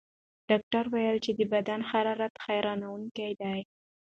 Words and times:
ډاکټره 0.49 0.87
وویل 0.89 1.17
چې 1.25 1.31
د 1.39 1.41
بدن 1.53 1.79
حرارت 1.91 2.33
حیرانوونکی 2.45 3.31
دی. 3.41 3.59